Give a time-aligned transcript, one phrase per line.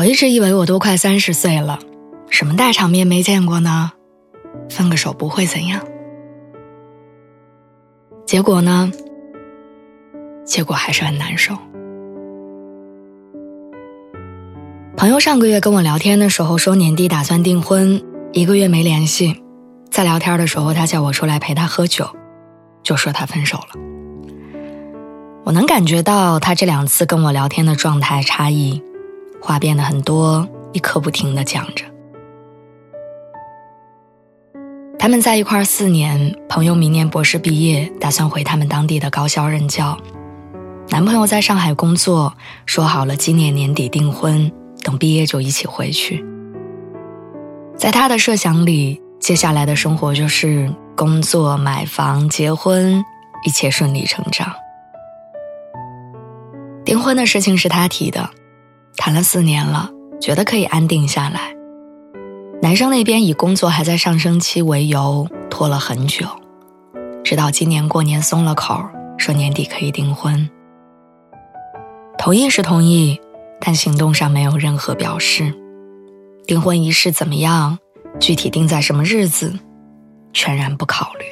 [0.00, 1.78] 我一直以为我都快三十岁了，
[2.30, 3.92] 什么大场面没见过呢？
[4.70, 5.86] 分个手不会怎样。
[8.24, 8.90] 结果呢？
[10.46, 11.54] 结果还是很难受。
[14.96, 19.42] 朋友上个月跟我聊天的时候说年底打算订婚，一个月没联系，
[19.90, 22.08] 在聊天的时候他叫我出来陪他喝酒，
[22.82, 23.78] 就说他分手了。
[25.44, 28.82] 我能感觉到他这两次跟我聊天的状态差异。
[29.40, 31.84] 话变得很多，一刻不停的讲着。
[34.98, 39.98] 他们在一块四年，朋友明年博士毕业，打算回他们当地的高校任教。
[40.90, 42.34] 男朋友在上海工作，
[42.66, 44.52] 说好了今年年底订婚，
[44.82, 46.22] 等毕业就一起回去。
[47.76, 53.02] 在他的设想里，接下来的生活就是工作、买房、结婚，
[53.46, 54.52] 一切顺理成章。
[56.84, 58.28] 订婚的事情是他提的。
[58.96, 61.54] 谈了四年了，觉得可以安定下来。
[62.62, 66.26] 男生那边以工作还在上升期为由拖了很久，
[67.24, 68.84] 直到今年过年松了口，
[69.16, 70.48] 说年底可以订婚。
[72.18, 73.18] 同意是同意，
[73.60, 75.54] 但行动上没有任何表示。
[76.46, 77.78] 订婚仪式怎么样？
[78.18, 79.58] 具体定在什么日子？
[80.32, 81.24] 全然不考虑。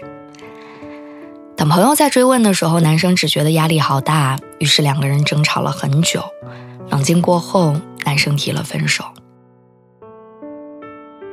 [1.56, 6.22] 等朋友在追问的时候，男生只觉得压力好大，于是两个人争吵了很久。
[6.98, 9.04] 冷静过后，男生提了分手。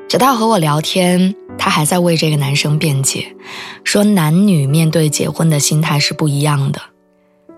[0.07, 3.35] 直到和我聊天，他还在为这个男生辩解，
[3.83, 6.79] 说男女面对结婚的心态是不一样的。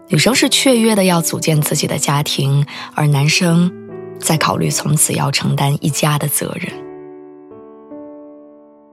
[0.08, 2.66] 女生是雀跃的要组建自己的家庭，
[2.96, 3.70] 而男生
[4.18, 6.72] 在考虑从此要承担一家的责任。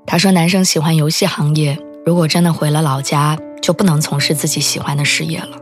[0.09, 5.61] 他说，男生喜欢游戏行业，如果真的回了老家，就不能从事自己喜欢的事业了。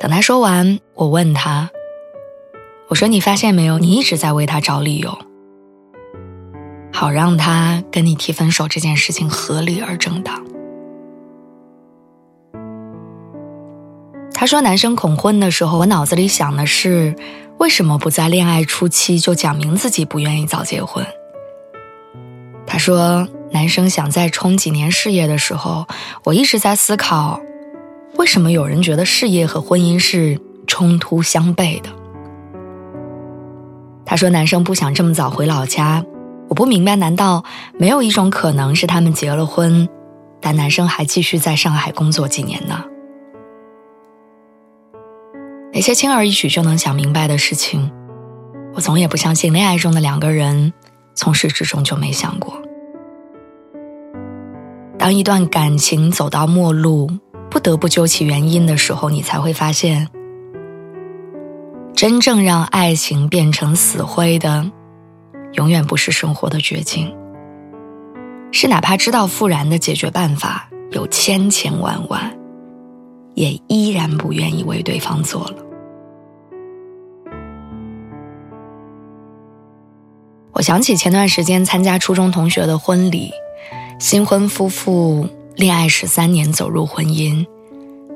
[0.00, 1.70] 等他说完，我问他
[2.88, 5.18] ：“我说你发现没有，你一直在为他找理由，
[6.90, 10.42] 好让他跟你提分手这件事情合理而正当。”
[14.32, 17.14] 他说：“男生恐婚的时候，我脑子里想的是，
[17.58, 21.06] 为什么不在恋爱初期就讲明自己不愿意早结婚？”
[22.66, 25.86] 他说：“男生想再冲几年事业的时候，
[26.24, 27.38] 我一直在思考。”
[28.20, 31.88] 为什么有人觉得事业和婚姻是冲突相悖的？
[34.04, 36.04] 他说：“男生不想这么早回老家，
[36.46, 37.42] 我不明白，难道
[37.78, 39.88] 没有一种可能是他们结了婚，
[40.38, 42.84] 但男生还继续在上海工作几年呢？
[45.72, 47.90] 那些轻而易举就能想明白的事情，
[48.74, 50.74] 我总也不相信恋爱中的两个人
[51.14, 52.52] 从始至终就没想过。
[54.98, 57.10] 当一段感情走到末路。”
[57.50, 60.08] 不得不究其原因的时候，你才会发现，
[61.94, 64.70] 真正让爱情变成死灰的，
[65.54, 67.12] 永远不是生活的绝境，
[68.52, 72.32] 是哪怕知道复燃的解决办法有千千万万，
[73.34, 75.56] 也依然不愿意为对方做了。
[80.52, 83.32] 我想起前段时间参加初中同学的婚礼，
[83.98, 85.26] 新婚夫妇。
[85.60, 87.46] 恋爱十三年，走入婚姻，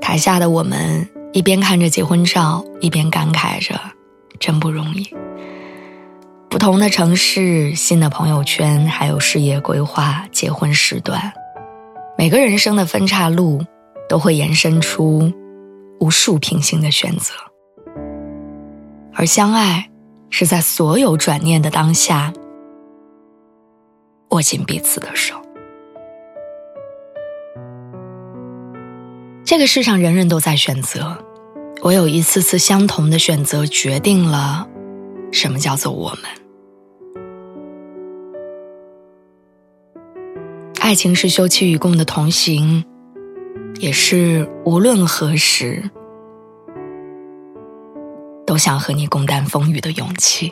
[0.00, 3.78] 台下的我们一边看着结婚照，一边感慨着，
[4.40, 5.14] 真不容易。
[6.48, 11.34] 不同的城市，新的朋友圈，还有事业规划、结婚时段，
[12.16, 13.62] 每个人生的分岔路，
[14.08, 15.30] 都会延伸出
[16.00, 17.34] 无数平行的选择。
[19.12, 19.90] 而相爱，
[20.30, 22.32] 是在所有转念的当下，
[24.30, 25.43] 握紧彼此的手。
[29.46, 31.22] 这个世上人人都在选择，
[31.82, 34.66] 唯有一次次相同的选择决定了
[35.30, 36.20] 什么叫做我们。
[40.80, 42.84] 爱情是休戚与共的同行，
[43.80, 45.90] 也是无论何时
[48.46, 50.50] 都想和你共担风雨的勇气。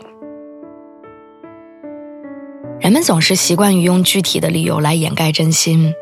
[2.79, 5.95] 人们总是习惯于用具体的理由来掩盖真心。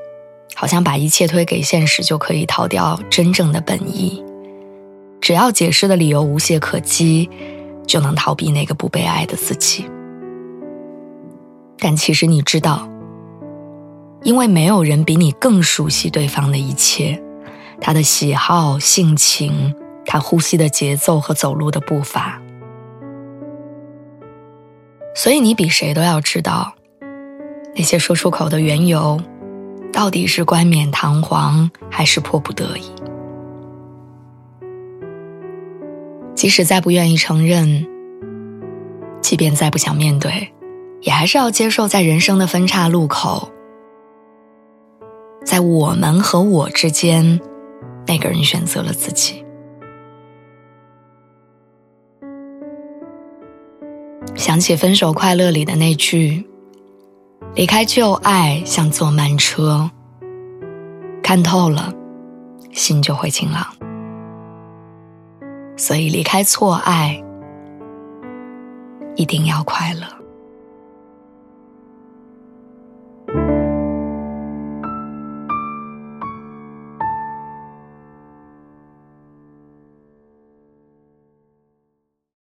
[0.60, 4.22] 好像把一切推给现实就可以逃掉真正的本意，
[5.18, 7.30] 只要解释的理由无懈可击，
[7.86, 9.86] 就能逃避那个不被爱的自己。
[11.78, 12.86] 但其实你知道，
[14.22, 17.18] 因为没有人比你更熟悉对方的一切，
[17.80, 19.74] 他的喜好、性情，
[20.04, 22.38] 他呼吸的节奏和走路的步伐，
[25.14, 26.74] 所以你比谁都要知道，
[27.74, 29.18] 那些说出口的缘由，
[30.00, 32.90] 到底是冠冕堂皇还是迫不得已。
[36.34, 37.86] 即使再不愿意承认，
[39.20, 40.54] 即便再不想面对。
[41.02, 43.50] 也还是要接受，在人生的分岔路口，
[45.44, 47.38] 在我们和我之间，
[48.06, 49.44] 那个人选择了自己。
[54.34, 56.46] 想起《分手快乐》里的那句
[57.54, 59.90] ：“离开旧爱像坐慢车，
[61.22, 61.92] 看透了，
[62.72, 63.66] 心就会晴朗。”
[65.76, 67.22] 所以，离开错爱，
[69.16, 70.19] 一定要快乐。